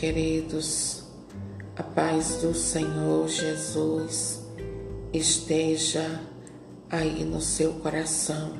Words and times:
queridos. 0.00 1.02
A 1.76 1.82
paz 1.82 2.36
do 2.36 2.54
Senhor 2.54 3.28
Jesus 3.28 4.40
esteja 5.12 6.22
aí 6.88 7.22
no 7.22 7.38
seu 7.38 7.74
coração. 7.74 8.54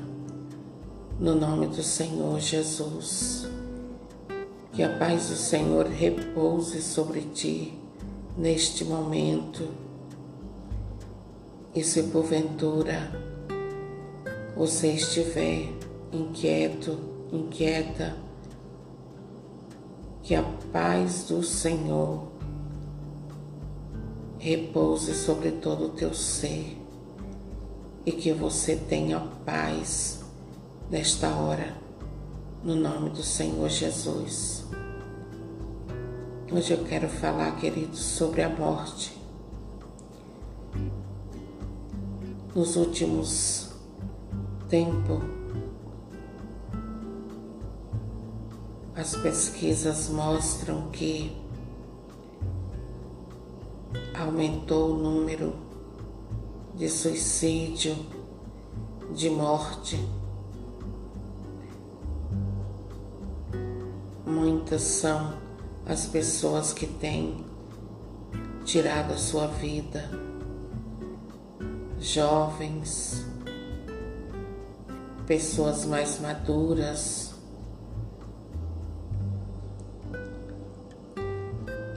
No 1.19 1.33
nome 1.33 1.65
do 1.65 1.81
Senhor 1.81 2.39
Jesus. 2.39 3.47
Que 4.71 4.83
a 4.83 4.99
paz 4.99 5.29
do 5.29 5.35
Senhor 5.35 5.87
repouse 5.87 6.79
sobre 6.79 7.21
ti 7.21 7.73
neste 8.37 8.85
momento. 8.85 9.67
E 11.73 11.83
se 11.83 12.03
porventura 12.03 13.11
você 14.55 14.91
estiver 14.91 15.69
inquieto, 16.13 16.99
inquieta, 17.31 18.15
que 20.31 20.35
a 20.35 20.43
paz 20.71 21.25
do 21.25 21.43
Senhor 21.43 22.25
repouse 24.39 25.13
sobre 25.13 25.51
todo 25.51 25.87
o 25.87 25.89
teu 25.89 26.13
ser 26.13 26.77
e 28.05 28.13
que 28.13 28.31
você 28.31 28.77
tenha 28.77 29.19
paz 29.45 30.23
nesta 30.89 31.27
hora, 31.35 31.75
no 32.63 32.75
nome 32.75 33.09
do 33.09 33.21
Senhor 33.21 33.67
Jesus. 33.67 34.63
Hoje 36.49 36.75
eu 36.75 36.85
quero 36.85 37.09
falar, 37.09 37.57
queridos, 37.57 37.99
sobre 37.99 38.41
a 38.41 38.47
morte. 38.47 39.11
Nos 42.55 42.77
últimos 42.77 43.69
tempos, 44.69 45.40
as 49.01 49.15
pesquisas 49.15 50.09
mostram 50.09 50.91
que 50.91 51.35
aumentou 54.13 54.91
o 54.91 54.97
número 54.97 55.55
de 56.75 56.87
suicídio, 56.87 57.95
de 59.15 59.27
morte. 59.31 59.99
Muitas 64.23 64.83
são 64.83 65.33
as 65.83 66.05
pessoas 66.05 66.71
que 66.71 66.85
têm 66.85 67.43
tirado 68.63 69.13
a 69.13 69.17
sua 69.17 69.47
vida, 69.47 70.11
jovens, 71.99 73.25
pessoas 75.25 75.85
mais 75.85 76.19
maduras. 76.19 77.30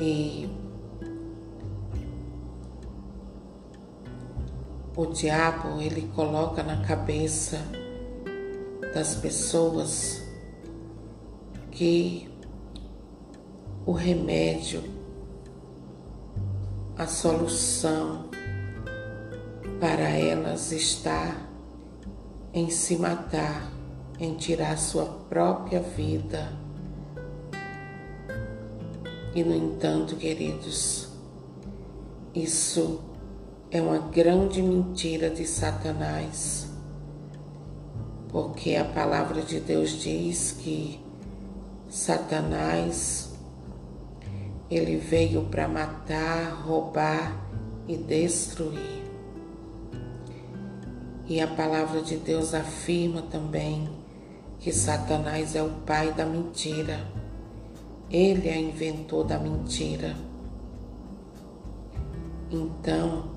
E 0.06 0.50
o 4.94 5.06
diabo 5.06 5.80
ele 5.80 6.10
coloca 6.14 6.62
na 6.62 6.82
cabeça 6.82 7.58
das 8.92 9.14
pessoas 9.14 10.22
que 11.70 12.28
o 13.86 13.92
remédio, 13.92 14.84
a 16.98 17.06
solução 17.06 18.28
para 19.80 20.10
elas 20.10 20.70
está 20.70 21.34
em 22.52 22.68
se 22.68 22.98
matar, 22.98 23.72
em 24.20 24.34
tirar 24.34 24.76
sua 24.76 25.06
própria 25.06 25.80
vida. 25.80 26.63
E 29.34 29.42
no 29.42 29.54
entanto, 29.54 30.14
queridos, 30.14 31.08
isso 32.32 33.00
é 33.68 33.82
uma 33.82 33.98
grande 33.98 34.62
mentira 34.62 35.28
de 35.28 35.44
Satanás, 35.44 36.68
porque 38.28 38.76
a 38.76 38.84
palavra 38.84 39.42
de 39.42 39.58
Deus 39.58 40.00
diz 40.00 40.52
que 40.52 41.00
Satanás 41.90 43.32
ele 44.70 44.96
veio 44.96 45.44
para 45.46 45.66
matar, 45.66 46.62
roubar 46.64 47.44
e 47.88 47.96
destruir. 47.96 49.02
E 51.26 51.40
a 51.40 51.48
palavra 51.48 52.02
de 52.02 52.16
Deus 52.16 52.54
afirma 52.54 53.22
também 53.22 53.88
que 54.60 54.72
Satanás 54.72 55.56
é 55.56 55.62
o 55.62 55.70
pai 55.86 56.12
da 56.12 56.24
mentira. 56.24 57.23
Ele 58.10 58.48
é 58.48 58.60
inventor 58.60 59.24
da 59.24 59.38
mentira. 59.38 60.16
Então, 62.50 63.30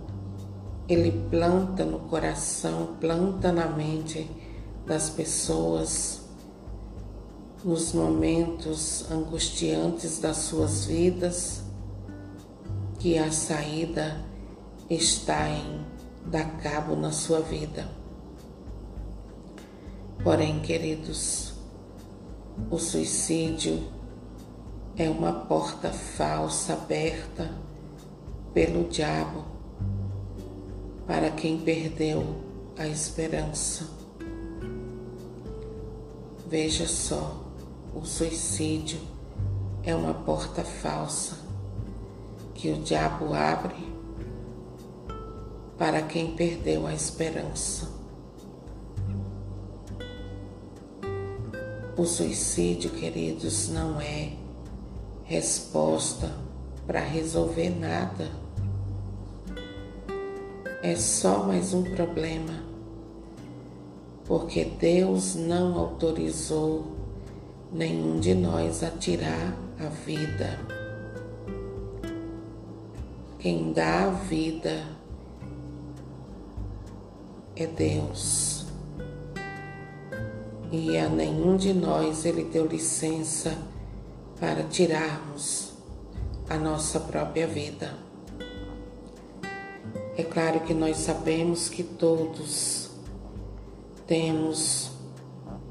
ele 0.87 1.11
planta 1.29 1.83
no 1.83 1.99
coração, 1.99 2.95
planta 2.99 3.51
na 3.51 3.67
mente 3.67 4.29
das 4.85 5.09
pessoas, 5.09 6.21
nos 7.63 7.93
momentos 7.93 9.09
angustiantes 9.11 10.19
das 10.19 10.37
suas 10.37 10.85
vidas, 10.85 11.63
que 12.99 13.17
a 13.17 13.31
saída 13.31 14.23
está 14.89 15.49
em 15.49 15.85
dar 16.25 16.57
cabo 16.57 16.95
na 16.95 17.11
sua 17.11 17.41
vida. 17.41 17.89
Porém, 20.23 20.59
queridos, 20.59 21.53
o 22.69 22.77
suicídio 22.77 23.96
é 24.97 25.07
uma 25.07 25.31
porta 25.31 25.91
falsa 25.91 26.73
aberta 26.73 27.51
pelo 28.51 28.89
diabo 28.89 29.45
para 31.05 31.29
quem 31.29 31.59
perdeu 31.59 32.41
a 32.75 32.87
esperança. 32.87 33.87
Veja 36.47 36.87
só, 36.87 37.45
o 37.93 38.03
suicídio 38.05 38.99
é 39.83 39.93
uma 39.93 40.15
porta 40.15 40.63
falsa 40.63 41.37
que 42.55 42.71
o 42.71 42.81
diabo 42.81 43.35
abre 43.35 43.75
para 45.77 46.01
quem 46.01 46.35
perdeu 46.35 46.87
a 46.87 46.93
esperança. 46.93 47.87
O 51.95 52.03
suicídio, 52.03 52.89
queridos, 52.91 53.69
não 53.69 54.01
é 54.01 54.46
resposta 55.27 56.31
para 56.87 57.01
resolver 57.01 57.69
nada 57.69 58.31
é 60.81 60.95
só 60.95 61.43
mais 61.43 61.73
um 61.73 61.83
problema, 61.83 62.63
porque 64.23 64.63
Deus 64.63 65.35
não 65.35 65.77
autorizou 65.77 66.95
nenhum 67.73 68.21
de 68.21 68.33
nós 68.33 68.81
a 68.83 68.89
tirar 68.89 69.53
a 69.77 69.89
vida. 69.89 70.57
Quem 73.37 73.73
dá 73.73 74.05
a 74.05 74.11
vida 74.11 74.85
é 77.53 77.67
Deus. 77.67 78.65
E 80.71 80.97
a 80.97 81.09
nenhum 81.09 81.57
de 81.57 81.73
nós 81.73 82.23
ele 82.23 82.45
deu 82.45 82.65
licença 82.65 83.57
para 84.39 84.63
tirarmos 84.63 85.73
a 86.49 86.57
nossa 86.57 86.99
própria 86.99 87.47
vida. 87.47 87.93
É 90.17 90.23
claro 90.23 90.61
que 90.61 90.73
nós 90.73 90.97
sabemos 90.97 91.69
que 91.69 91.83
todos 91.83 92.89
temos 94.05 94.91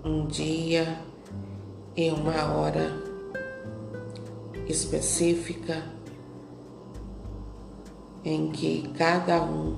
um 0.04 0.26
dia 0.26 1.00
e 1.96 2.10
uma 2.10 2.52
hora 2.52 3.02
específica 4.68 5.82
em 8.24 8.50
que 8.50 8.88
cada 8.96 9.42
um 9.42 9.76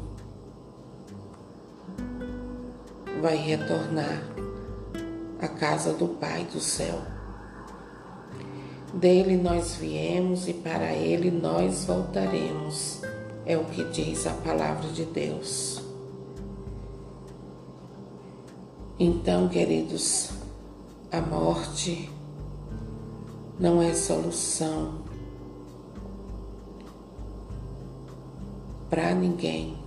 vai 3.20 3.36
retornar 3.36 4.22
à 5.40 5.48
casa 5.48 5.92
do 5.92 6.08
Pai 6.08 6.44
do 6.44 6.60
céu. 6.60 7.17
Dele 8.94 9.36
nós 9.36 9.76
viemos 9.76 10.48
e 10.48 10.54
para 10.54 10.92
ele 10.92 11.30
nós 11.30 11.84
voltaremos 11.84 13.02
é 13.44 13.56
o 13.56 13.64
que 13.64 13.84
diz 13.84 14.26
a 14.26 14.32
palavra 14.32 14.88
de 14.90 15.04
Deus. 15.04 15.82
Então, 18.98 19.48
queridos, 19.48 20.30
a 21.10 21.20
morte 21.20 22.10
não 23.58 23.80
é 23.80 23.94
solução 23.94 24.98
para 28.90 29.14
ninguém. 29.14 29.78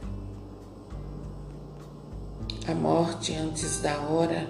A 2.68 2.74
morte 2.74 3.36
antes 3.36 3.82
da 3.82 4.00
hora 4.00 4.48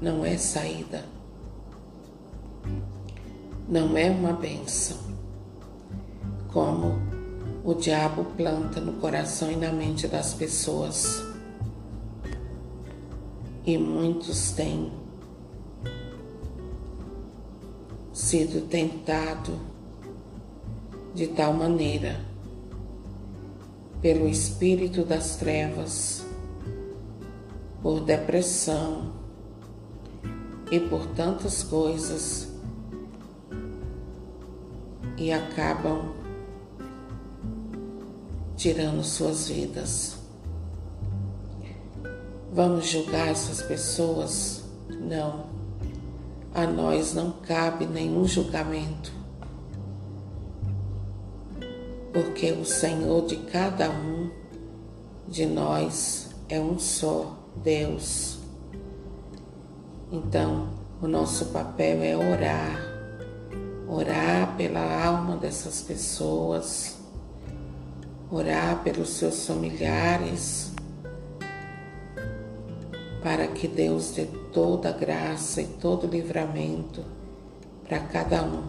não 0.00 0.24
é 0.24 0.36
saída. 0.36 1.11
Não 3.72 3.96
é 3.96 4.10
uma 4.10 4.34
benção, 4.34 4.98
como 6.52 7.00
o 7.64 7.72
diabo 7.72 8.22
planta 8.36 8.78
no 8.82 8.92
coração 9.00 9.50
e 9.50 9.56
na 9.56 9.72
mente 9.72 10.06
das 10.06 10.34
pessoas. 10.34 11.24
E 13.64 13.78
muitos 13.78 14.50
têm 14.50 14.92
sido 18.12 18.68
tentado 18.68 19.58
de 21.14 21.28
tal 21.28 21.54
maneira 21.54 22.20
pelo 24.02 24.28
espírito 24.28 25.02
das 25.02 25.36
trevas, 25.36 26.26
por 27.80 28.00
depressão 28.00 29.14
e 30.70 30.78
por 30.78 31.06
tantas 31.06 31.62
coisas 31.62 32.51
e 35.22 35.32
acabam 35.32 36.12
tirando 38.56 39.04
suas 39.04 39.48
vidas. 39.48 40.16
Vamos 42.52 42.88
julgar 42.88 43.28
essas 43.28 43.62
pessoas? 43.62 44.64
Não. 44.90 45.46
A 46.52 46.66
nós 46.66 47.14
não 47.14 47.30
cabe 47.30 47.86
nenhum 47.86 48.26
julgamento, 48.26 49.12
porque 52.12 52.50
o 52.50 52.64
Senhor 52.64 53.24
de 53.24 53.36
cada 53.36 53.90
um 53.90 54.28
de 55.28 55.46
nós 55.46 56.30
é 56.48 56.58
um 56.58 56.80
só 56.80 57.38
Deus. 57.62 58.38
Então, 60.10 60.68
o 61.00 61.06
nosso 61.06 61.46
papel 61.46 62.02
é 62.02 62.16
orar, 62.16 62.91
orar 63.88 64.56
pela 64.56 65.04
alma 65.04 65.36
dessas 65.36 65.82
pessoas 65.82 67.02
orar 68.32 68.82
pelos 68.82 69.10
seus 69.10 69.46
familiares, 69.46 70.72
para 73.22 73.46
que 73.46 73.68
Deus 73.68 74.12
dê 74.12 74.24
toda 74.24 74.88
a 74.88 74.92
graça 74.92 75.60
e 75.60 75.66
todo 75.66 76.06
o 76.06 76.10
livramento 76.10 77.04
para 77.86 78.00
cada 78.00 78.42
um. 78.42 78.62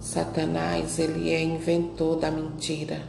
Satanás, 0.00 0.98
ele 0.98 1.30
é 1.30 1.42
inventor 1.42 2.18
da 2.18 2.30
mentira. 2.30 3.02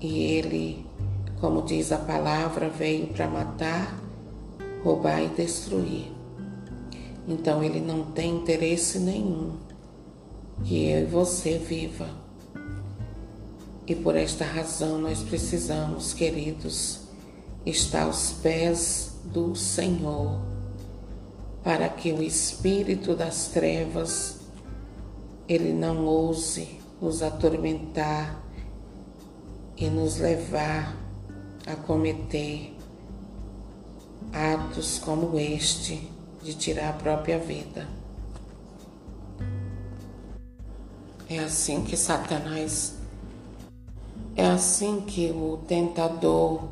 E 0.00 0.20
ele, 0.20 0.86
como 1.40 1.62
diz 1.62 1.90
a 1.90 1.98
palavra, 1.98 2.68
veio 2.68 3.08
para 3.08 3.26
matar, 3.26 3.98
roubar 4.82 5.22
e 5.22 5.28
destruir. 5.28 6.12
Então 7.26 7.62
ele 7.62 7.80
não 7.80 8.04
tem 8.04 8.36
interesse 8.36 8.98
nenhum 8.98 9.56
que 10.64 10.86
eu 10.86 11.02
e 11.02 11.04
você 11.04 11.58
viva. 11.58 12.08
E 13.86 13.94
por 13.94 14.16
esta 14.16 14.44
razão 14.44 14.98
nós 14.98 15.22
precisamos, 15.22 16.12
queridos, 16.12 17.00
estar 17.64 18.04
aos 18.04 18.32
pés 18.32 19.12
do 19.24 19.54
Senhor, 19.54 20.40
para 21.62 21.88
que 21.88 22.12
o 22.12 22.22
espírito 22.22 23.14
das 23.14 23.48
trevas 23.48 24.38
ele 25.48 25.72
não 25.72 26.04
ouse 26.04 26.78
nos 27.00 27.22
atormentar 27.22 28.42
e 29.76 29.88
nos 29.88 30.18
levar 30.18 30.96
a 31.66 31.76
cometer 31.76 32.77
atos 34.32 34.98
como 34.98 35.38
este 35.38 36.10
de 36.42 36.54
tirar 36.54 36.90
a 36.90 36.92
própria 36.92 37.38
vida. 37.38 37.86
É 41.28 41.40
assim 41.40 41.84
que 41.84 41.96
Satanás, 41.96 42.94
é 44.34 44.46
assim 44.46 45.00
que 45.02 45.30
o 45.30 45.58
tentador, 45.68 46.64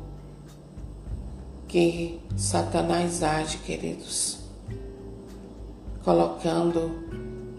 que 1.67 2.19
Satanás 2.35 3.21
age, 3.21 3.59
queridos, 3.59 4.39
colocando 6.03 7.07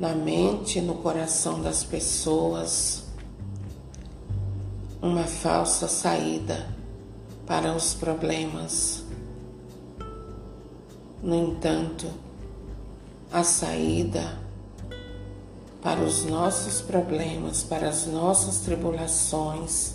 na 0.00 0.14
mente, 0.14 0.80
no 0.80 0.96
coração 0.96 1.60
das 1.60 1.84
pessoas 1.84 3.04
uma 5.00 5.24
falsa 5.24 5.86
saída 5.86 6.66
para 7.46 7.74
os 7.74 7.94
problemas. 7.94 9.04
No 11.22 11.34
entanto, 11.34 12.06
a 13.32 13.42
saída 13.42 14.38
para 15.82 16.00
os 16.00 16.24
nossos 16.24 16.80
problemas, 16.80 17.62
para 17.62 17.88
as 17.88 18.06
nossas 18.06 18.58
tribulações, 18.58 19.94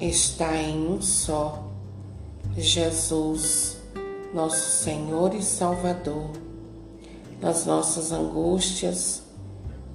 está 0.00 0.56
em 0.56 0.88
um 0.88 1.02
só, 1.02 1.68
Jesus, 2.56 3.76
nosso 4.32 4.82
Senhor 4.84 5.34
e 5.34 5.42
Salvador. 5.42 6.30
Nas 7.40 7.66
nossas 7.66 8.12
angústias, 8.12 9.22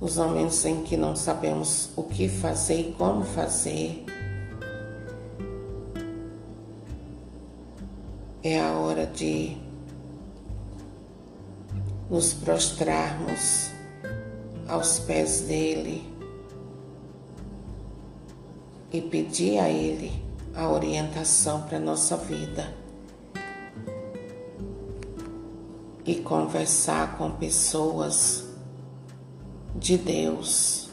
os 0.01 0.17
momentos 0.17 0.65
em 0.65 0.83
que 0.83 0.97
não 0.97 1.15
sabemos 1.15 1.89
o 1.95 2.03
que 2.03 2.27
fazer 2.27 2.89
e 2.89 2.91
como 2.93 3.23
fazer, 3.23 4.05
é 8.43 8.59
a 8.59 8.73
hora 8.73 9.05
de 9.05 9.68
nos 12.09 12.33
prostrarmos 12.33 13.69
aos 14.67 14.99
pés 14.99 15.41
dele 15.41 16.11
e 18.91 19.01
pedir 19.01 19.59
a 19.59 19.69
ele 19.69 20.23
a 20.55 20.67
orientação 20.69 21.61
para 21.61 21.79
nossa 21.79 22.17
vida 22.17 22.73
e 26.03 26.15
conversar 26.15 27.17
com 27.17 27.29
pessoas 27.31 28.45
de 29.75 29.95
Deus, 29.95 30.89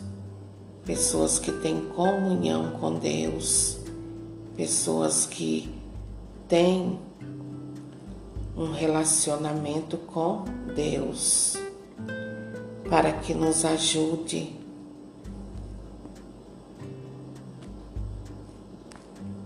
pessoas 0.85 1.39
que 1.39 1.51
têm 1.51 1.81
comunhão 1.89 2.73
com 2.73 2.99
Deus, 2.99 3.79
pessoas 4.55 5.25
que 5.25 5.75
têm 6.47 7.01
um 8.57 8.73
relacionamento 8.73 9.99
com 9.99 10.45
Deus 10.75 11.57
para 12.89 13.13
que 13.13 13.35
nos 13.35 13.65
ajude 13.65 14.59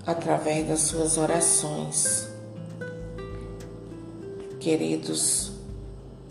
através 0.07 0.69
das 0.69 0.81
suas 0.81 1.17
orações. 1.19 2.29
Queridos, 4.61 5.53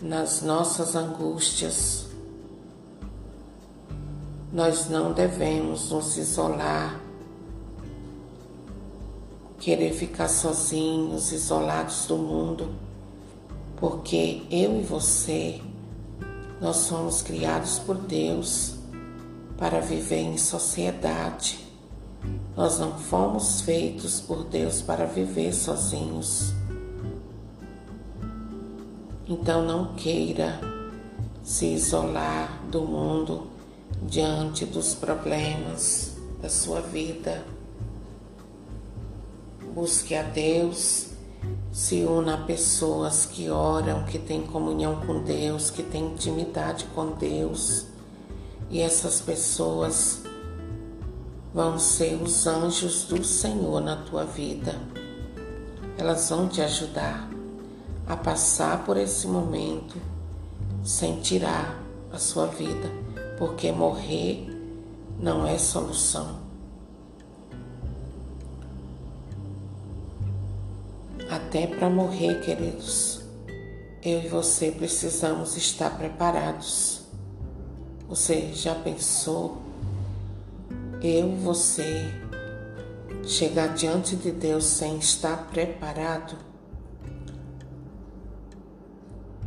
nas 0.00 0.40
nossas 0.42 0.94
angústias, 0.94 2.06
nós 4.52 4.88
não 4.88 5.12
devemos 5.12 5.90
nos 5.90 6.16
isolar, 6.16 7.00
querer 9.60 9.92
ficar 9.92 10.28
sozinhos, 10.28 11.30
isolados 11.30 12.06
do 12.06 12.16
mundo, 12.16 12.74
porque 13.76 14.42
eu 14.50 14.80
e 14.80 14.82
você 14.82 15.60
nós 16.60 16.76
somos 16.76 17.22
criados 17.22 17.78
por 17.78 17.96
Deus 17.96 18.74
para 19.56 19.80
viver 19.80 20.20
em 20.20 20.36
sociedade. 20.36 21.58
Nós 22.54 22.78
não 22.78 22.98
fomos 22.98 23.62
feitos 23.62 24.20
por 24.20 24.44
Deus 24.44 24.82
para 24.82 25.06
viver 25.06 25.54
sozinhos. 25.54 26.52
Então 29.26 29.64
não 29.64 29.94
queira 29.94 30.60
se 31.42 31.66
isolar 31.66 32.62
do 32.70 32.82
mundo 32.82 33.46
diante 34.02 34.66
dos 34.66 34.94
problemas 34.94 36.16
da 36.42 36.48
sua 36.50 36.80
vida. 36.80 37.42
Busque 39.74 40.16
a 40.16 40.22
Deus 40.24 41.10
se 41.70 42.04
una 42.04 42.34
a 42.34 42.38
pessoas 42.38 43.24
que 43.24 43.48
oram, 43.50 44.04
que 44.04 44.18
têm 44.18 44.42
comunhão 44.42 45.00
com 45.06 45.22
Deus, 45.22 45.70
que 45.70 45.84
têm 45.84 46.06
intimidade 46.06 46.86
com 46.92 47.12
Deus. 47.12 47.86
E 48.68 48.80
essas 48.80 49.20
pessoas 49.20 50.22
vão 51.54 51.78
ser 51.78 52.20
os 52.20 52.48
anjos 52.48 53.04
do 53.04 53.22
Senhor 53.22 53.80
na 53.80 53.94
tua 53.94 54.24
vida. 54.24 54.74
Elas 55.96 56.28
vão 56.30 56.48
te 56.48 56.60
ajudar 56.60 57.30
a 58.08 58.16
passar 58.16 58.84
por 58.84 58.96
esse 58.96 59.28
momento 59.28 59.96
sem 60.82 61.20
tirar 61.20 61.80
a 62.12 62.18
sua 62.18 62.46
vida, 62.46 62.90
porque 63.38 63.70
morrer 63.70 64.48
não 65.16 65.46
é 65.46 65.56
solução. 65.58 66.49
Até 71.50 71.66
para 71.66 71.90
morrer, 71.90 72.40
queridos. 72.42 73.22
eu 74.04 74.20
e 74.20 74.28
você 74.28 74.70
precisamos 74.70 75.56
estar 75.56 75.98
preparados. 75.98 77.00
Você 78.08 78.52
já 78.52 78.72
pensou? 78.72 79.60
Eu, 81.02 81.34
você, 81.38 82.08
chegar 83.24 83.74
diante 83.74 84.14
de 84.14 84.30
Deus 84.30 84.62
sem 84.62 84.98
estar 84.98 85.48
preparado? 85.48 86.36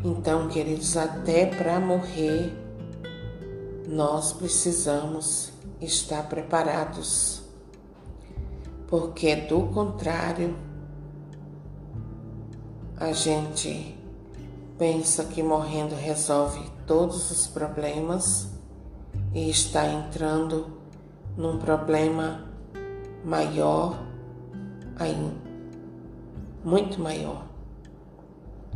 Então, 0.03 0.49
queridos, 0.49 0.97
até 0.97 1.45
para 1.45 1.79
morrer, 1.79 2.51
nós 3.87 4.33
precisamos 4.33 5.53
estar 5.79 6.27
preparados, 6.27 7.43
porque 8.89 9.37
do 9.37 9.61
contrário, 9.67 10.72
a 13.03 13.11
gente 13.11 13.93
pensa 14.79 15.25
que 15.25 15.43
morrendo 15.43 15.93
resolve 15.93 16.61
todos 16.87 17.29
os 17.31 17.47
problemas 17.47 18.47
e 19.33 19.49
está 19.49 19.85
entrando 19.85 20.77
num 21.35 21.59
problema 21.59 22.47
maior 23.25 24.01
ainda, 24.95 25.35
muito 26.63 27.01
maior 27.01 27.45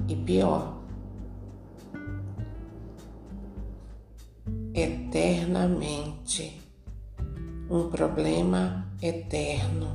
e 0.10 0.16
pior. 0.18 0.76
Eternamente, 4.74 6.62
um 7.70 7.90
problema 7.90 8.92
eterno. 9.02 9.88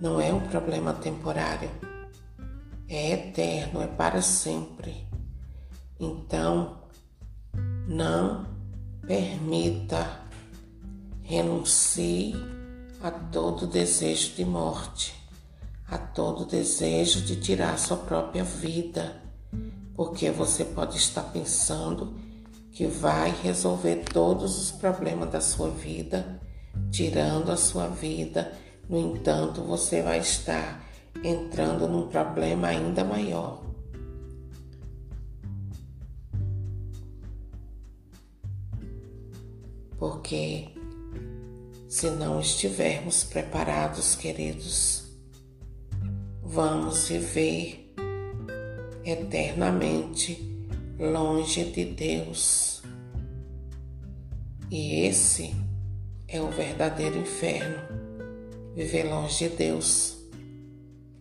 Não 0.00 0.20
é 0.20 0.32
um 0.32 0.40
problema 0.46 0.92
temporário 0.92 1.91
é 2.94 3.12
eterno, 3.12 3.82
é 3.82 3.86
para 3.86 4.20
sempre. 4.20 5.06
Então, 5.98 6.78
não 7.86 8.46
permita, 9.06 10.20
renuncie 11.22 12.34
a 13.02 13.10
todo 13.10 13.66
desejo 13.66 14.34
de 14.34 14.44
morte, 14.44 15.14
a 15.88 15.98
todo 15.98 16.44
desejo 16.44 17.22
de 17.22 17.36
tirar 17.36 17.78
sua 17.78 17.96
própria 17.96 18.44
vida, 18.44 19.20
porque 19.94 20.30
você 20.30 20.64
pode 20.64 20.96
estar 20.96 21.22
pensando 21.24 22.14
que 22.70 22.86
vai 22.86 23.34
resolver 23.42 24.04
todos 24.04 24.58
os 24.58 24.70
problemas 24.70 25.30
da 25.30 25.40
sua 25.40 25.68
vida, 25.68 26.40
tirando 26.90 27.50
a 27.50 27.56
sua 27.56 27.86
vida. 27.88 28.52
No 28.88 28.98
entanto, 28.98 29.62
você 29.62 30.00
vai 30.02 30.18
estar 30.18 30.91
entrando 31.22 31.88
num 31.88 32.08
problema 32.08 32.68
ainda 32.68 33.04
maior. 33.04 33.62
Porque 39.98 40.68
se 41.88 42.10
não 42.10 42.40
estivermos 42.40 43.22
preparados, 43.22 44.16
queridos, 44.16 45.04
vamos 46.42 47.08
viver 47.08 47.94
eternamente 49.04 50.66
longe 50.98 51.64
de 51.64 51.84
Deus. 51.84 52.82
E 54.70 55.06
esse 55.06 55.54
é 56.26 56.40
o 56.40 56.48
verdadeiro 56.50 57.18
inferno, 57.18 57.76
viver 58.74 59.04
longe 59.04 59.48
de 59.48 59.54
Deus. 59.54 60.21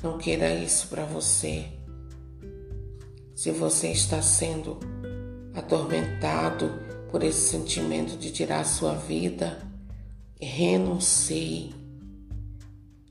Não 0.01 0.17
queira 0.17 0.51
isso 0.55 0.87
para 0.87 1.05
você. 1.05 1.65
Se 3.35 3.51
você 3.51 3.91
está 3.91 4.19
sendo 4.19 4.79
atormentado 5.53 6.71
por 7.11 7.23
esse 7.23 7.49
sentimento 7.49 8.17
de 8.17 8.31
tirar 8.31 8.65
sua 8.65 8.95
vida, 8.95 9.59
renuncie. 10.39 11.75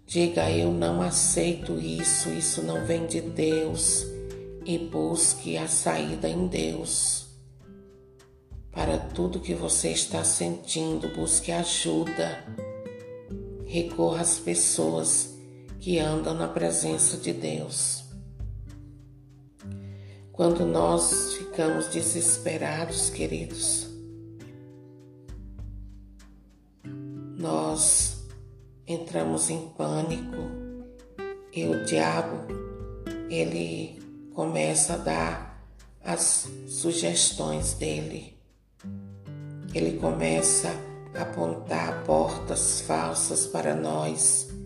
Diga: 0.05 0.51
Eu 0.51 0.73
não 0.73 1.01
aceito 1.01 1.79
isso, 1.79 2.29
isso 2.31 2.61
não 2.63 2.85
vem 2.85 3.07
de 3.07 3.21
Deus. 3.21 4.05
E 4.67 4.77
busque 4.77 5.57
a 5.57 5.69
saída 5.69 6.29
em 6.29 6.49
Deus. 6.49 7.27
Para 8.73 8.99
tudo 8.99 9.41
que 9.41 9.55
você 9.55 9.91
está 9.91 10.25
sentindo, 10.25 11.09
busque 11.09 11.53
ajuda. 11.53 12.45
Recorra 13.65 14.23
às 14.23 14.39
pessoas 14.39 15.40
que 15.81 15.99
andam 15.99 16.35
na 16.35 16.47
presença 16.47 17.17
de 17.17 17.33
Deus. 17.33 18.05
Quando 20.31 20.67
nós 20.67 21.35
ficamos 21.35 21.89
desesperados, 21.89 23.09
queridos, 23.09 23.89
nós 27.39 28.19
entramos 28.87 29.49
em 29.49 29.69
pânico 29.71 30.51
e 31.51 31.65
o 31.65 31.83
diabo 31.87 32.47
ele 33.31 33.99
começa 34.35 34.95
a 34.95 34.99
dar 34.99 35.67
as 36.05 36.47
sugestões 36.69 37.73
dele. 37.73 38.39
Ele 39.75 39.99
começa 39.99 40.69
a 41.15 41.23
apontar 41.23 42.05
portas 42.05 42.83
falsas 42.83 43.47
para 43.47 43.75
nós 43.75 44.60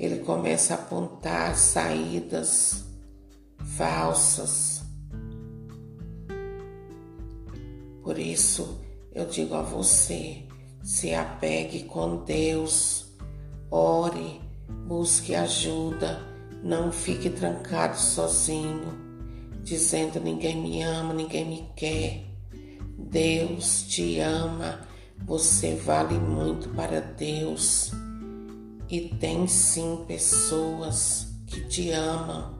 ele 0.00 0.20
começa 0.20 0.72
a 0.72 0.78
apontar 0.78 1.54
saídas 1.54 2.86
falsas. 3.76 4.82
Por 8.02 8.18
isso, 8.18 8.80
eu 9.12 9.26
digo 9.26 9.54
a 9.54 9.60
você: 9.60 10.42
se 10.82 11.12
apegue 11.12 11.82
com 11.82 12.24
Deus, 12.24 13.12
ore, 13.70 14.40
busque 14.86 15.34
ajuda, 15.34 16.18
não 16.64 16.90
fique 16.90 17.28
trancado 17.28 17.98
sozinho, 17.98 18.94
dizendo 19.62 20.18
ninguém 20.18 20.56
me 20.62 20.82
ama, 20.82 21.12
ninguém 21.12 21.44
me 21.46 21.68
quer. 21.76 22.24
Deus 22.96 23.82
te 23.82 24.18
ama, 24.18 24.80
você 25.26 25.74
vale 25.74 26.14
muito 26.14 26.70
para 26.70 27.00
Deus. 27.02 27.92
E 28.90 29.02
tem 29.02 29.46
sim 29.46 30.04
pessoas 30.08 31.28
que 31.46 31.60
te 31.68 31.92
amam. 31.92 32.58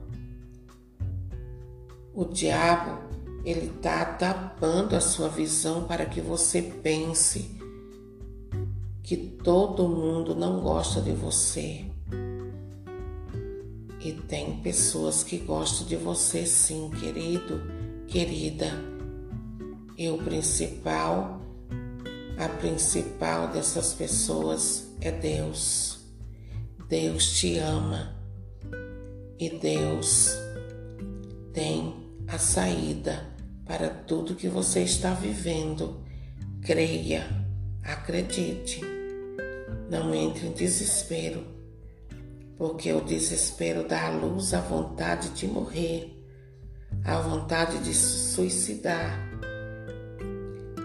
O 2.14 2.24
diabo, 2.24 3.00
ele 3.44 3.68
tá 3.82 4.04
tapando 4.04 4.94
a 4.94 5.00
sua 5.00 5.28
visão 5.28 5.84
para 5.84 6.06
que 6.06 6.20
você 6.20 6.62
pense 6.62 7.50
que 9.02 9.16
todo 9.16 9.88
mundo 9.88 10.36
não 10.36 10.60
gosta 10.60 11.00
de 11.00 11.10
você. 11.10 11.84
E 13.98 14.12
tem 14.12 14.60
pessoas 14.60 15.24
que 15.24 15.36
gostam 15.36 15.84
de 15.84 15.96
você 15.96 16.46
sim, 16.46 16.90
querido, 16.90 17.60
querida. 18.06 18.70
E 19.98 20.08
o 20.08 20.16
principal, 20.18 21.40
a 22.38 22.48
principal 22.48 23.48
dessas 23.48 23.92
pessoas 23.92 24.94
é 25.00 25.10
Deus. 25.10 25.89
Deus 26.90 27.38
te 27.38 27.56
ama 27.56 28.16
e 29.38 29.48
Deus 29.48 30.36
tem 31.52 31.94
a 32.26 32.36
saída 32.36 33.28
para 33.64 33.88
tudo 33.88 34.34
que 34.34 34.48
você 34.48 34.80
está 34.80 35.14
vivendo. 35.14 36.04
Creia, 36.60 37.24
acredite, 37.84 38.80
não 39.88 40.12
entre 40.12 40.48
em 40.48 40.52
desespero, 40.52 41.46
porque 42.58 42.92
o 42.92 43.02
desespero 43.02 43.86
dá 43.86 44.08
à 44.08 44.10
luz 44.10 44.52
a 44.52 44.60
vontade 44.60 45.28
de 45.28 45.46
morrer, 45.46 46.20
a 47.04 47.20
vontade 47.20 47.78
de 47.84 47.94
se 47.94 48.34
suicidar. 48.34 49.16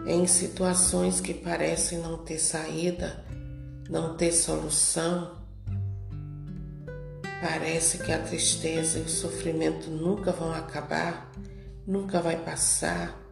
Em 0.06 0.28
situações 0.28 1.20
que 1.20 1.34
parecem 1.34 1.98
não 1.98 2.20
ter 2.20 2.38
saída, 2.38 3.26
não 3.90 4.16
ter 4.16 4.32
solução, 4.32 5.44
Parece 7.48 8.00
que 8.00 8.12
a 8.12 8.18
tristeza 8.18 8.98
e 8.98 9.04
o 9.04 9.08
sofrimento 9.08 9.92
nunca 9.92 10.32
vão 10.32 10.52
acabar, 10.52 11.32
nunca 11.86 12.20
vai 12.20 12.44
passar. 12.44 13.24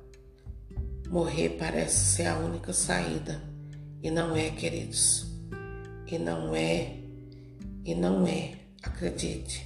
Morrer 1.09 1.57
parece 1.57 2.17
ser 2.17 2.27
a 2.27 2.37
única 2.37 2.73
saída. 2.73 3.41
E 4.03 4.11
não 4.11 4.35
é, 4.35 4.51
queridos. 4.51 5.25
E 6.05 6.19
não 6.19 6.55
é, 6.55 6.95
e 7.83 7.95
não 7.95 8.27
é, 8.27 8.53
acredite. 8.83 9.65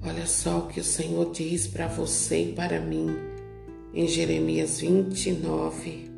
Olha 0.00 0.26
só 0.26 0.60
o 0.60 0.68
que 0.68 0.78
o 0.78 0.84
Senhor 0.84 1.32
diz 1.32 1.66
para 1.66 1.88
você 1.88 2.50
e 2.50 2.52
para 2.52 2.80
mim 2.80 3.08
em 3.92 4.06
Jeremias 4.06 4.78
29. 4.78 6.08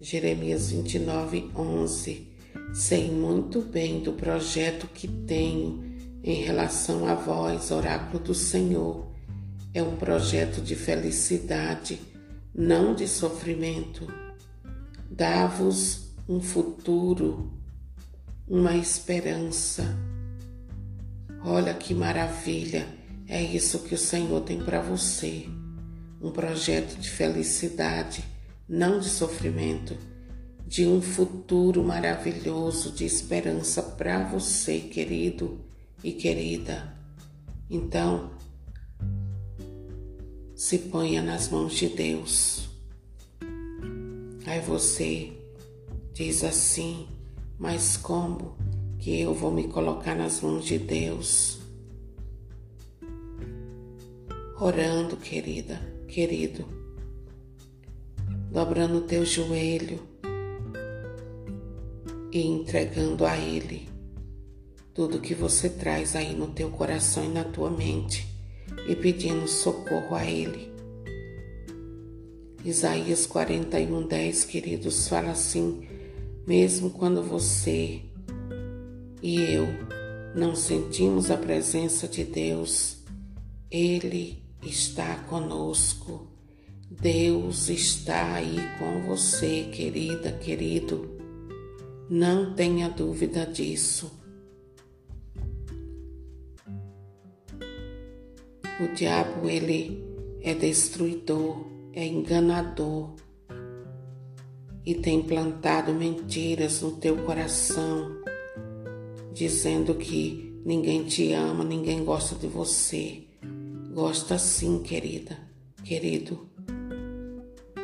Jeremias 0.00 0.70
29, 0.70 1.50
11. 1.56 2.27
Sei 2.72 3.10
muito 3.10 3.60
bem 3.60 4.00
do 4.00 4.12
projeto 4.12 4.86
que 4.86 5.08
tenho 5.08 5.84
em 6.22 6.42
relação 6.42 7.06
a 7.06 7.14
vós, 7.14 7.70
oráculo 7.70 8.22
do 8.22 8.34
Senhor, 8.34 9.06
é 9.72 9.82
um 9.82 9.96
projeto 9.96 10.60
de 10.60 10.74
felicidade, 10.74 12.00
não 12.54 12.94
de 12.94 13.06
sofrimento. 13.06 14.06
Dá-vos 15.10 16.08
um 16.28 16.40
futuro, 16.40 17.50
uma 18.46 18.76
esperança. 18.76 19.96
Olha 21.44 21.72
que 21.74 21.94
maravilha! 21.94 22.86
É 23.30 23.42
isso 23.42 23.80
que 23.80 23.94
o 23.94 23.98
Senhor 23.98 24.40
tem 24.40 24.58
para 24.58 24.80
você. 24.80 25.46
Um 26.20 26.30
projeto 26.30 26.98
de 26.98 27.10
felicidade, 27.10 28.24
não 28.66 28.98
de 28.98 29.08
sofrimento, 29.08 29.94
de 30.68 30.86
um 30.86 31.00
futuro 31.00 31.82
maravilhoso 31.82 32.92
de 32.92 33.06
esperança 33.06 33.82
para 33.82 34.22
você, 34.28 34.80
querido 34.80 35.58
e 36.04 36.12
querida. 36.12 36.94
Então, 37.70 38.32
se 40.54 40.78
ponha 40.78 41.22
nas 41.22 41.48
mãos 41.48 41.72
de 41.72 41.88
Deus. 41.88 42.68
Aí 44.44 44.60
você 44.60 45.32
diz 46.12 46.44
assim: 46.44 47.08
Mas 47.58 47.96
como 47.96 48.54
que 48.98 49.18
eu 49.18 49.32
vou 49.32 49.50
me 49.50 49.68
colocar 49.68 50.14
nas 50.14 50.42
mãos 50.42 50.66
de 50.66 50.78
Deus? 50.78 51.60
Orando, 54.60 55.16
querida, 55.16 55.80
querido, 56.06 56.66
dobrando 58.52 58.98
o 58.98 59.02
teu 59.02 59.24
joelho 59.24 60.17
e 62.32 62.46
entregando 62.46 63.24
a 63.24 63.36
Ele 63.36 63.88
tudo 64.98 65.20
que 65.20 65.32
você 65.32 65.68
traz 65.68 66.16
aí 66.16 66.34
no 66.34 66.48
teu 66.48 66.70
coração 66.70 67.24
e 67.24 67.28
na 67.28 67.44
tua 67.44 67.70
mente 67.70 68.26
e 68.88 68.96
pedindo 68.96 69.46
socorro 69.46 70.12
a 70.12 70.24
Ele. 70.24 70.72
Isaías 72.64 73.24
41, 73.24 74.08
10, 74.08 74.44
queridos, 74.46 75.06
fala 75.06 75.30
assim: 75.30 75.86
mesmo 76.44 76.90
quando 76.90 77.22
você 77.22 78.00
e 79.22 79.40
eu 79.40 79.68
não 80.34 80.56
sentimos 80.56 81.30
a 81.30 81.36
presença 81.36 82.08
de 82.08 82.24
Deus, 82.24 82.98
Ele 83.70 84.42
está 84.64 85.14
conosco. 85.28 86.26
Deus 86.90 87.68
está 87.68 88.34
aí 88.34 88.58
com 88.80 89.06
você, 89.06 89.68
querida, 89.72 90.32
querido. 90.32 91.17
Não 92.10 92.54
tenha 92.54 92.88
dúvida 92.88 93.44
disso. 93.44 94.10
O 98.80 98.94
diabo, 98.94 99.46
ele 99.46 100.02
é 100.40 100.54
destruidor, 100.54 101.66
é 101.92 102.06
enganador 102.06 103.14
e 104.86 104.94
tem 104.94 105.22
plantado 105.22 105.92
mentiras 105.92 106.80
no 106.80 106.92
teu 106.92 107.18
coração, 107.24 108.22
dizendo 109.34 109.94
que 109.94 110.58
ninguém 110.64 111.04
te 111.04 111.34
ama, 111.34 111.62
ninguém 111.62 112.04
gosta 112.06 112.34
de 112.36 112.46
você. 112.46 113.24
Gosta 113.92 114.38
sim, 114.38 114.82
querida, 114.82 115.36
querido. 115.84 116.48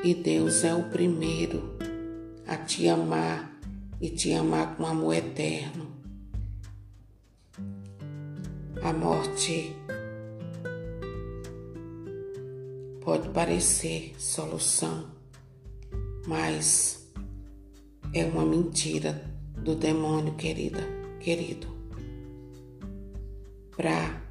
E 0.02 0.14
Deus 0.14 0.64
é 0.64 0.75
o 0.75 0.85
primeiro 0.85 1.76
a 2.47 2.57
te 2.57 2.88
amar 2.88 3.54
e 4.01 4.11
te 4.11 4.33
amar 4.33 4.77
com 4.77 4.87
amor 4.87 5.14
eterno. 5.14 5.92
A 8.83 8.92
morte 8.92 9.75
Pode 13.05 13.29
parecer 13.29 14.14
solução, 14.18 15.11
mas 16.27 17.07
é 18.14 18.25
uma 18.25 18.47
mentira 18.47 19.31
do 19.59 19.75
demônio, 19.75 20.35
querida, 20.37 20.81
querido, 21.21 21.66
para 23.77 24.23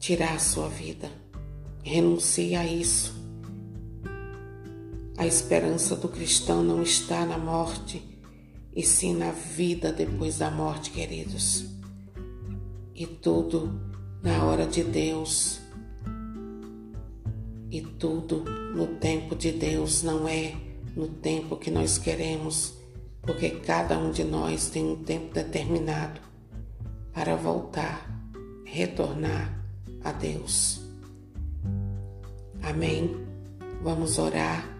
tirar 0.00 0.34
a 0.34 0.38
sua 0.40 0.68
vida. 0.68 1.08
Renuncie 1.84 2.56
a 2.56 2.66
isso. 2.66 3.23
A 5.16 5.26
esperança 5.26 5.94
do 5.94 6.08
cristão 6.08 6.62
não 6.62 6.82
está 6.82 7.24
na 7.24 7.38
morte, 7.38 8.02
e 8.74 8.82
sim 8.82 9.14
na 9.14 9.30
vida 9.30 9.92
depois 9.92 10.38
da 10.38 10.50
morte, 10.50 10.90
queridos. 10.90 11.64
E 12.94 13.06
tudo 13.06 13.80
na 14.22 14.44
hora 14.44 14.66
de 14.66 14.82
Deus 14.82 15.60
e 17.74 17.80
tudo 17.80 18.44
no 18.74 18.86
tempo 18.86 19.34
de 19.34 19.50
Deus, 19.50 20.04
não 20.04 20.28
é 20.28 20.54
no 20.94 21.08
tempo 21.08 21.56
que 21.56 21.72
nós 21.72 21.98
queremos, 21.98 22.74
porque 23.20 23.50
cada 23.50 23.98
um 23.98 24.12
de 24.12 24.22
nós 24.22 24.68
tem 24.68 24.84
um 24.84 25.02
tempo 25.02 25.34
determinado 25.34 26.20
para 27.12 27.34
voltar, 27.34 28.08
retornar 28.64 29.60
a 30.04 30.12
Deus. 30.12 30.82
Amém? 32.62 33.16
Vamos 33.82 34.18
orar. 34.20 34.73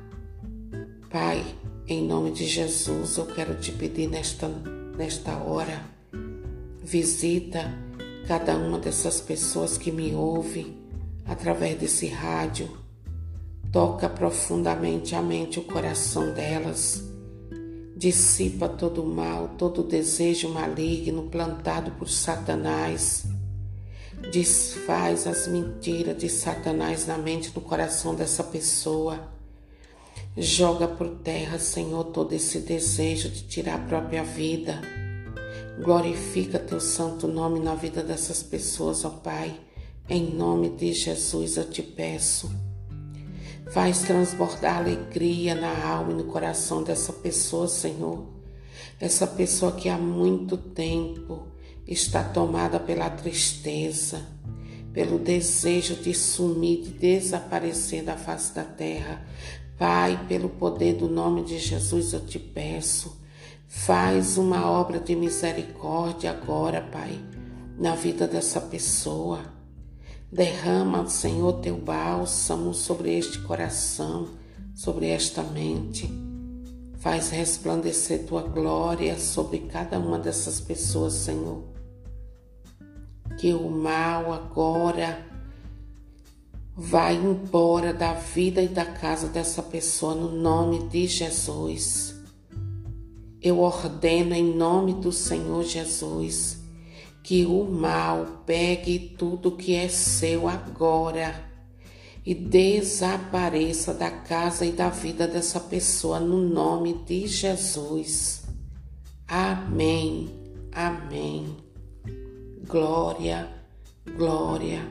Pai, 1.14 1.44
em 1.86 2.04
nome 2.04 2.32
de 2.32 2.44
Jesus, 2.44 3.18
eu 3.18 3.26
quero 3.26 3.54
te 3.54 3.70
pedir 3.70 4.08
nesta, 4.08 4.48
nesta 4.48 5.36
hora, 5.36 5.80
visita 6.82 7.72
cada 8.26 8.56
uma 8.56 8.80
dessas 8.80 9.20
pessoas 9.20 9.78
que 9.78 9.92
me 9.92 10.12
ouvem 10.12 10.76
através 11.24 11.78
desse 11.78 12.08
rádio. 12.08 12.68
Toca 13.70 14.08
profundamente 14.08 15.14
a 15.14 15.22
mente 15.22 15.54
e 15.54 15.60
o 15.60 15.64
coração 15.64 16.34
delas, 16.34 17.04
dissipa 17.96 18.68
todo 18.68 19.00
o 19.00 19.06
mal, 19.06 19.50
todo 19.56 19.82
o 19.82 19.86
desejo 19.86 20.48
maligno 20.48 21.30
plantado 21.30 21.92
por 21.92 22.08
Satanás, 22.08 23.24
desfaz 24.32 25.28
as 25.28 25.46
mentiras 25.46 26.18
de 26.18 26.28
Satanás 26.28 27.06
na 27.06 27.16
mente 27.16 27.50
e 27.50 27.54
no 27.54 27.60
coração 27.60 28.16
dessa 28.16 28.42
pessoa. 28.42 29.32
Joga 30.36 30.88
por 30.88 31.08
terra, 31.18 31.60
Senhor, 31.60 32.06
todo 32.06 32.32
esse 32.32 32.58
desejo 32.58 33.28
de 33.28 33.44
tirar 33.44 33.76
a 33.76 33.86
própria 33.86 34.24
vida. 34.24 34.80
Glorifica 35.80 36.58
teu 36.58 36.80
santo 36.80 37.28
nome 37.28 37.60
na 37.60 37.76
vida 37.76 38.02
dessas 38.02 38.42
pessoas, 38.42 39.04
ó 39.04 39.10
Pai. 39.10 39.54
Em 40.08 40.34
nome 40.34 40.70
de 40.70 40.92
Jesus 40.92 41.56
eu 41.56 41.70
te 41.70 41.82
peço. 41.82 42.50
Faz 43.70 44.00
transbordar 44.00 44.78
alegria 44.78 45.54
na 45.54 45.86
alma 45.86 46.10
e 46.10 46.16
no 46.16 46.24
coração 46.24 46.82
dessa 46.82 47.12
pessoa, 47.12 47.68
Senhor. 47.68 48.26
Essa 48.98 49.28
pessoa 49.28 49.70
que 49.70 49.88
há 49.88 49.96
muito 49.96 50.56
tempo 50.56 51.46
está 51.86 52.24
tomada 52.24 52.80
pela 52.80 53.08
tristeza, 53.08 54.20
pelo 54.92 55.16
desejo 55.16 55.94
de 55.94 56.12
sumir, 56.12 56.82
de 56.82 56.90
desaparecer 56.90 58.02
da 58.02 58.16
face 58.16 58.52
da 58.52 58.64
terra. 58.64 59.24
Pai, 59.76 60.24
pelo 60.28 60.48
poder 60.48 60.94
do 60.94 61.08
nome 61.08 61.42
de 61.42 61.58
Jesus, 61.58 62.12
eu 62.12 62.24
te 62.24 62.38
peço, 62.38 63.20
faz 63.66 64.38
uma 64.38 64.70
obra 64.70 65.00
de 65.00 65.16
misericórdia 65.16 66.30
agora, 66.30 66.80
Pai, 66.80 67.18
na 67.76 67.96
vida 67.96 68.28
dessa 68.28 68.60
pessoa. 68.60 69.40
Derrama, 70.30 71.06
Senhor, 71.08 71.54
teu 71.54 71.76
bálsamo 71.76 72.72
sobre 72.72 73.18
este 73.18 73.40
coração, 73.40 74.28
sobre 74.74 75.08
esta 75.08 75.42
mente. 75.42 76.08
Faz 76.98 77.30
resplandecer 77.30 78.26
tua 78.26 78.42
glória 78.42 79.18
sobre 79.18 79.58
cada 79.58 79.98
uma 79.98 80.18
dessas 80.18 80.60
pessoas, 80.60 81.14
Senhor. 81.14 81.64
Que 83.38 83.52
o 83.52 83.68
mal 83.68 84.32
agora 84.32 85.33
vai 86.76 87.14
embora 87.14 87.94
da 87.94 88.14
vida 88.14 88.60
e 88.60 88.68
da 88.68 88.84
casa 88.84 89.28
dessa 89.28 89.62
pessoa 89.62 90.14
no 90.14 90.32
nome 90.32 90.88
de 90.88 91.06
Jesus. 91.06 92.14
Eu 93.40 93.60
ordeno 93.60 94.34
em 94.34 94.54
nome 94.54 94.94
do 94.94 95.12
Senhor 95.12 95.62
Jesus 95.64 96.62
que 97.22 97.46
o 97.46 97.64
mal 97.64 98.42
pegue 98.44 98.98
tudo 99.16 99.56
que 99.56 99.74
é 99.74 99.88
seu 99.88 100.46
agora 100.46 101.34
e 102.24 102.34
desapareça 102.34 103.94
da 103.94 104.10
casa 104.10 104.66
e 104.66 104.72
da 104.72 104.88
vida 104.88 105.26
dessa 105.26 105.60
pessoa 105.60 106.20
no 106.20 106.38
nome 106.38 106.94
de 107.06 107.26
Jesus. 107.26 108.44
Amém. 109.26 110.30
Amém. 110.72 111.56
Glória, 112.66 113.48
glória, 114.16 114.86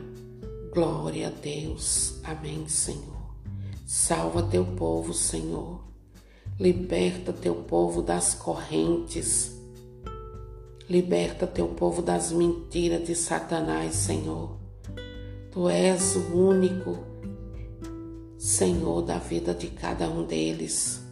glória 0.74 1.28
a 1.28 1.30
Deus. 1.30 2.20
Amém, 2.24 2.68
Senhor. 2.68 3.34
Salva 3.86 4.42
teu 4.42 4.66
povo, 4.66 5.14
Senhor. 5.14 5.80
Liberta 6.58 7.32
teu 7.32 7.54
povo 7.54 8.02
das 8.02 8.34
correntes 8.34 9.54
Liberta 10.88 11.46
teu 11.46 11.68
povo 11.68 12.02
das 12.02 12.30
mentiras 12.30 13.06
de 13.06 13.14
Satanás, 13.14 13.94
Senhor. 13.94 14.58
Tu 15.50 15.68
és 15.70 16.14
o 16.14 16.36
único 16.36 16.98
Senhor 18.36 19.00
da 19.00 19.16
vida 19.16 19.54
de 19.54 19.68
cada 19.68 20.10
um 20.10 20.26
deles. 20.26 21.02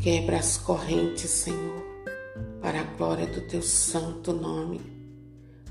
Quebra 0.00 0.38
as 0.38 0.56
correntes, 0.56 1.30
Senhor, 1.30 1.84
para 2.62 2.80
a 2.80 2.84
glória 2.84 3.26
do 3.26 3.42
teu 3.42 3.60
santo 3.60 4.32
nome. 4.32 4.97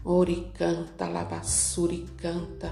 Ori 0.10 0.54
canta, 0.56 1.10
labassuri 1.10 2.08
canta, 2.15 2.72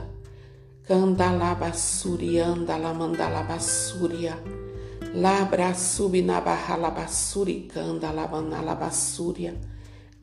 canda 0.88 1.36
labassuri, 1.36 2.40
anda 2.40 2.78
lamandalabassuria. 2.80 4.40
Labra 5.16 5.74
subinabahalabasuri, 5.76 7.68
canda 7.68 8.14
labanalabassuria, 8.16 9.52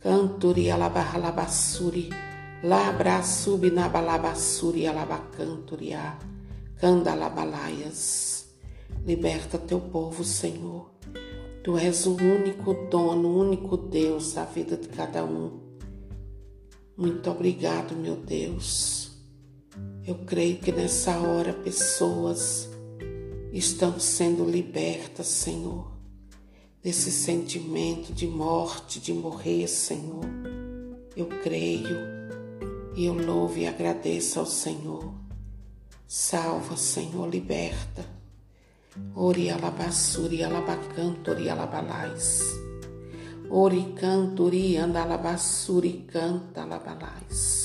canturia 0.01 0.79
labahalabasuri, 0.79 2.09
labra 2.64 3.20
subinabalabasuri, 3.20 4.88
alabacanturia, 4.88 6.16
canda 6.81 7.14
labalaias. 7.14 8.46
Liberta 9.05 9.59
teu 9.59 9.81
povo, 9.81 10.25
Senhor. 10.25 10.88
Tu 11.62 11.77
és 11.77 12.07
o 12.07 12.16
único 12.16 12.72
dono, 12.88 13.29
o 13.29 13.40
único 13.40 13.77
Deus 13.77 14.33
da 14.33 14.44
vida 14.46 14.79
de 14.79 14.88
cada 14.88 15.22
um. 15.25 15.62
Muito 16.96 17.31
obrigado, 17.31 17.94
meu 17.94 18.16
Deus. 18.16 19.12
Eu 20.07 20.16
creio 20.26 20.59
que 20.59 20.70
nessa 20.70 21.18
hora 21.18 21.52
pessoas 21.55 22.68
estão 23.52 23.98
sendo 23.98 24.44
libertas, 24.44 25.26
Senhor, 25.26 25.90
desse 26.83 27.11
sentimento 27.11 28.12
de 28.12 28.26
morte, 28.26 29.00
de 29.00 29.12
morrer, 29.12 29.66
Senhor. 29.68 30.24
Eu 31.16 31.26
creio 31.26 31.96
e 32.94 33.07
eu 33.07 33.14
louvo 33.14 33.59
e 33.59 33.66
agradeço 33.66 34.38
ao 34.38 34.46
Senhor. 34.46 35.14
Salva, 36.07 36.76
Senhor, 36.76 37.26
liberta. 37.26 38.05
Ori 39.14 39.48
alabassuri 39.48 40.44
alabacantori 40.44 41.48
alabalais. 41.48 42.42
Ori 43.48 43.92
canturi 43.94 44.76
andalabassuri 44.78 46.05
canta 46.07 46.62
alabalais. 46.62 47.62